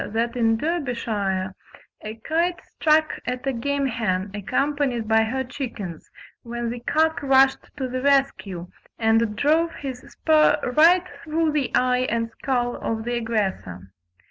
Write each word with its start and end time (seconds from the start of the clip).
that 0.13 0.35
in 0.35 0.57
Derbyshire 0.57 1.53
a 2.03 2.15
kite 2.27 2.59
struck 2.73 3.13
at 3.27 3.45
a 3.45 3.53
game 3.53 3.85
hen 3.85 4.31
accompanied 4.33 5.07
by 5.07 5.21
her 5.21 5.43
chickens, 5.43 6.09
when 6.41 6.71
the 6.71 6.79
cock 6.79 7.21
rushed 7.21 7.65
to 7.77 7.87
the 7.87 8.01
rescue, 8.01 8.65
and 8.97 9.35
drove 9.35 9.69
his 9.75 9.99
spur 10.11 10.57
right 10.75 11.07
through 11.23 11.51
the 11.51 11.69
eye 11.75 12.07
and 12.09 12.31
skull 12.31 12.77
of 12.77 13.03
the 13.03 13.13
aggressor. 13.13 13.91